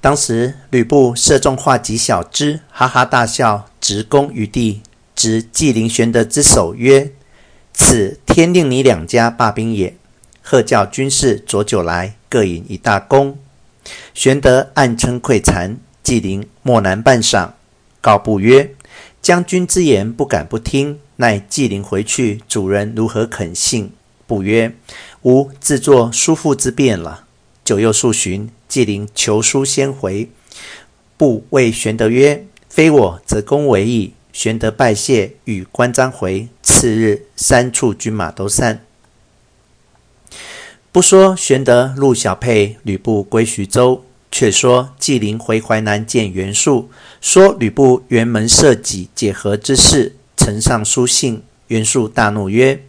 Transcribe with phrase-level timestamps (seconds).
[0.00, 4.82] 当时吕布射中画戟小支，哈哈大笑，执弓于地，
[5.16, 7.10] 执纪灵、玄德之手曰
[7.74, 9.96] ：“此天令你两家罢兵也。”
[10.40, 13.38] 喝叫军士酌酒来，各饮一大功。
[14.14, 17.50] 玄德暗称匮残，纪灵默然半晌，
[18.00, 18.74] 告布曰
[19.20, 23.92] ：“将军之言不敢不听，奈纪灵回去，主人如何肯信？”
[24.28, 24.72] 不曰
[25.22, 27.24] ：“吾自作叔父之辩了。”
[27.64, 28.48] 酒又数巡。
[28.68, 30.28] 纪灵求书先回，
[31.16, 36.48] 布谓玄德曰：“非我则公为矣。”玄德拜谢，与关张回。
[36.62, 38.84] 次日，三处军马都散。
[40.92, 46.90] 不说玄德陆小沛，吕布归徐州，却说纪灵回淮南见袁术，
[47.20, 51.42] 说吕布辕门射戟解和之事，呈上书信。
[51.68, 52.82] 袁术大怒曰：“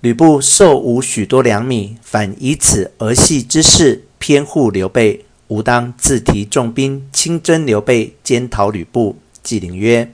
[0.00, 9.16] 吕布受吾许多粮米，反以此儿戏之事。”偏护刘备，吾当自提重兵，亲征刘备，兼讨吕布。
[9.42, 10.12] 纪灵曰：“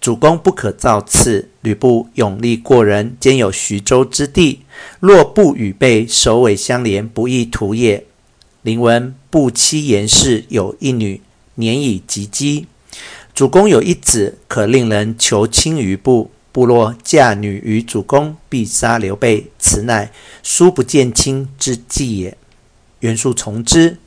[0.00, 1.48] 主公不可造次。
[1.60, 4.62] 吕布勇力过人，兼有徐州之地，
[4.98, 8.04] 若不与备首尾相连，不亦图也。
[8.62, 11.20] 灵闻不妻严氏有一女，
[11.54, 12.64] 年已及笄。
[13.32, 16.32] 主公有一子，可令人求亲于布。
[16.50, 19.46] 布若嫁女于主公，必杀刘备。
[19.60, 20.10] 此乃
[20.42, 22.36] 书不见亲之计也。”
[23.02, 23.98] 袁术从之，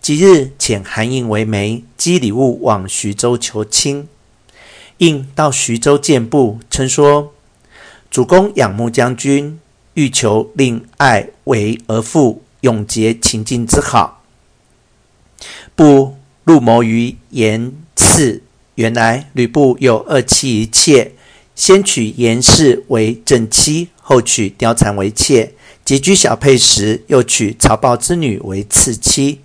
[0.00, 4.08] 即日遣韩胤为媒，积礼物往徐州求亲。
[4.98, 7.32] 印到徐州见布，称说
[8.10, 9.60] ：“主公仰慕将军，
[9.94, 14.24] 欲求令爱为儿妇，永结秦晋之好。”
[15.76, 18.42] 布入谋于严氏，
[18.74, 21.12] 原来吕布有二妻一妾，
[21.54, 25.54] 先娶严氏为正妻，后娶貂蝉为妾。
[25.90, 29.40] 结居小沛时，又娶曹豹之女为次妻。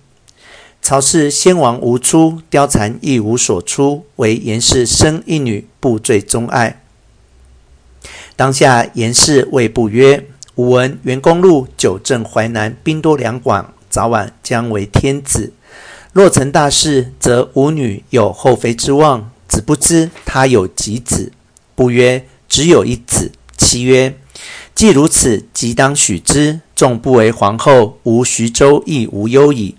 [0.80, 6.80] 曹氏先王无出，貂蝉亦无所出，唯严氏生一女，不最钟爱。
[8.36, 10.24] 当下严氏谓不曰
[10.54, 15.52] ：“吾闻袁公路久镇淮南，兵多粮广，早晚将为天子。
[16.12, 19.32] 若成大事，则吾女有后妃之望。
[19.48, 21.32] 只不知他有几子？”
[21.74, 24.14] 不曰：“只有一子。”妻曰：
[24.76, 26.60] 既如此，即当许之。
[26.74, 29.76] 纵不为皇后，吾徐州亦无忧矣。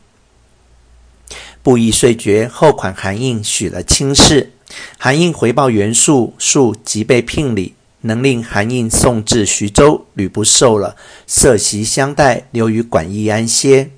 [1.61, 4.53] 布衣遂决，后款韩印许了亲事。
[4.97, 10.07] 韩印回报袁术，术即备聘礼，能令韩印送至徐州。
[10.15, 10.95] 吕布受了，
[11.27, 13.91] 设席相待，留于馆驿安歇。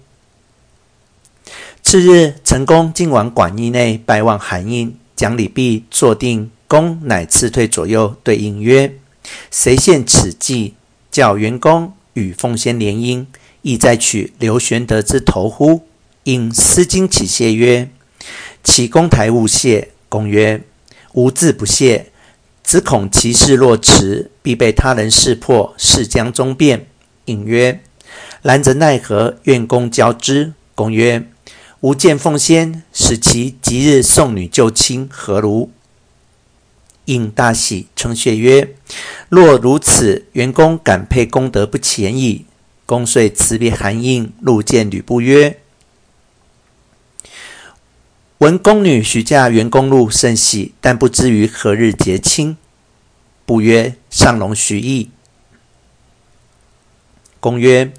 [1.81, 8.95] 次日，陈宫进往馆驿内拜望韩印，讲礼毕，坐定，公乃辞退左右，对印曰
[9.49, 10.73] ：“谁献此计？”
[11.11, 13.25] 叫袁公与凤仙联姻，
[13.61, 15.81] 意在取刘玄德之头乎？
[16.25, 17.89] 印思惊起谢曰
[18.63, 20.61] ：“启公台勿谢。”公曰
[21.13, 22.11] ：“吾自不谢，
[22.63, 26.85] 只恐其事若迟，必被他人识破，事将终变。”
[27.25, 27.79] 印曰
[28.43, 29.37] ：“然则奈何？
[29.43, 31.27] 愿公教之。”公曰
[31.81, 35.71] ：“吾见凤仙，使其即日送女就亲，何如？”
[37.09, 38.75] 应大喜，称谢曰
[39.29, 42.45] ：“若如此，袁公感佩功德不浅矣。”
[42.85, 45.59] 公遂辞别韩应，入见吕布曰
[48.39, 52.57] ：“闻公女许嫁袁公路，甚喜，但不知于何日结亲。”
[53.45, 55.09] 不曰：“上容徐议。”
[57.39, 57.91] 公曰：“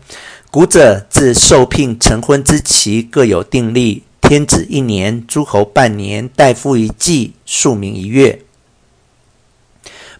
[0.50, 4.04] 古者自受聘成婚之期，各有定例。
[4.20, 8.42] 天子一年，诸侯半年，大夫一季，庶民一月。”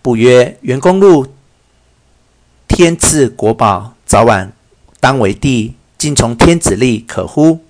[0.03, 1.27] 不曰：“元公路
[2.67, 4.53] 天赐国宝，早晚
[4.99, 5.75] 当为帝。
[5.99, 7.61] 今从天子立，可乎？”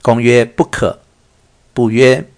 [0.00, 1.00] 公曰：“不可。”
[1.74, 2.28] 不曰：“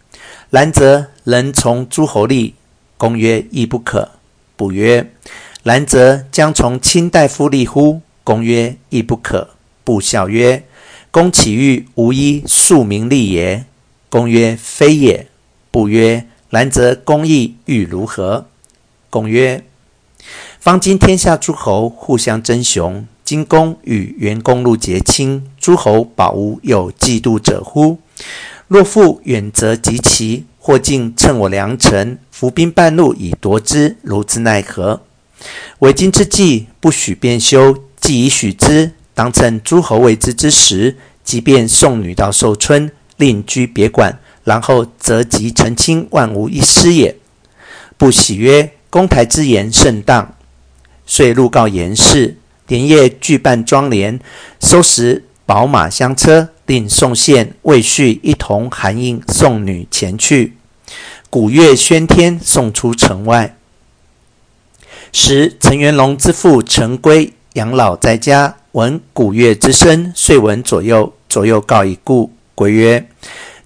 [0.48, 2.54] 然则人从诸侯立。”
[2.96, 4.12] 公曰：“亦不可。”
[4.56, 5.12] 不曰
[5.62, 9.50] ：“然则将从卿大夫立乎？”公曰：“亦不可。”
[9.84, 10.64] 不笑曰
[11.10, 13.66] ：“公岂欲无一庶民立也？”
[14.08, 15.26] 公曰：“非也。”
[15.70, 18.46] 不曰：“然则公意欲如何？”
[19.10, 19.64] 公曰
[20.60, 27.98] ：“方今天下诸侯互相争雄，今公与元公路结亲，诸侯保无有嫉妒者乎？
[28.68, 35.00] 若复远则及其，或进乘我良辰，伏兵半路以夺之，如之奈何？
[35.80, 37.76] 为今之计，不许变休。
[38.00, 47.16] 既已许之，当趁诸侯未知之时，即便送女到寿春，另居别馆，然后择吉成亲，万无一失也。”
[47.98, 48.70] 不喜曰。
[48.90, 50.34] 公台之言甚当，
[51.06, 54.18] 遂入告严氏，连夜具办妆奁，
[54.60, 60.56] 收拾宝马香车，令宋宪、魏续一同含应宋女前去。
[61.30, 63.56] 鼓乐喧天，送出城外。
[65.12, 71.12] 时陈元龙之父陈规养老在家，闻鼓乐之声，遂闻左右。
[71.28, 73.06] 左右告以故，规曰：“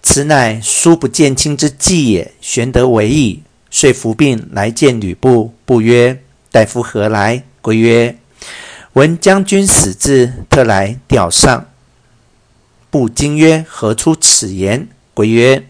[0.03, 3.43] 此乃叔不见亲之计也，玄德为矣。”
[3.77, 6.23] 遂服病来见吕布，布曰
[6.53, 8.17] ：“大夫何来？”规曰
[8.95, 11.67] ：“闻将军死志，特来吊丧。”
[12.89, 15.67] 布惊曰：“何出此言？”规曰：“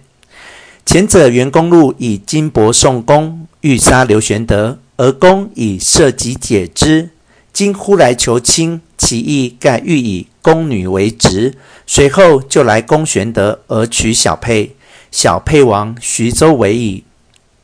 [0.84, 7.08] 前者袁公路以金帛送公，欲杀刘玄德，而公以社稷解之。
[7.54, 11.54] 今忽来求亲，其意盖欲以宫女为职。
[11.86, 14.76] 随后就来攻玄德，而取小沛，
[15.10, 17.04] 小沛亡，徐州为矣。”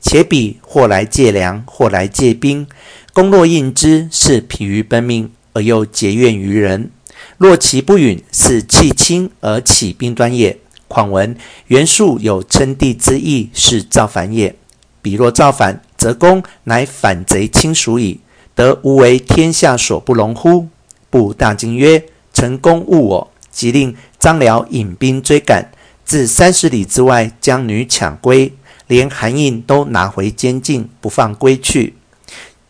[0.01, 2.67] 且彼或来借粮，或来借兵，
[3.13, 6.91] 公若应之，是疲于奔命，而又结怨于人。
[7.37, 10.59] 若其不允，是弃亲而起兵端也。
[10.89, 11.37] 况闻
[11.69, 14.57] 袁术有称帝之意，是造反也。
[15.03, 18.21] 彼若造反，则公乃反贼亲属矣，
[18.55, 20.69] 得无为天下所不容乎？
[21.09, 25.71] 布大惊曰：“臣公误我！”即令张辽引兵追赶，
[26.05, 28.53] 自三十里之外将女抢归。
[28.91, 31.95] 连韩印都拿回监禁，不放归去，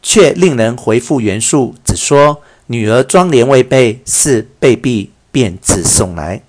[0.03, 6.43] 却令人回复袁术，只说女儿妆奁未备，是备毕，便自送来。